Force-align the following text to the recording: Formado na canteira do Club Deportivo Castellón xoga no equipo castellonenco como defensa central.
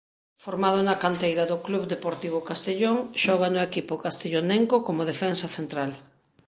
Formado 0.43 0.79
na 0.87 0.95
canteira 1.03 1.43
do 1.51 1.57
Club 1.65 1.83
Deportivo 1.93 2.39
Castellón 2.49 2.97
xoga 3.23 3.47
no 3.53 3.61
equipo 3.69 3.93
castellonenco 4.05 4.75
como 4.87 5.07
defensa 5.11 5.47
central. 5.57 5.91